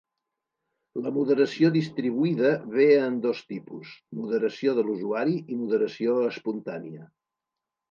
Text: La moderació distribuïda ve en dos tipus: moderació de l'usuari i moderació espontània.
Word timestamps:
La 1.01 1.11
moderació 1.17 1.69
distribuïda 1.75 2.53
ve 2.79 2.87
en 3.01 3.21
dos 3.27 3.43
tipus: 3.53 3.93
moderació 4.23 4.75
de 4.81 4.89
l'usuari 4.89 5.39
i 5.57 5.61
moderació 5.63 6.19
espontània. 6.33 7.09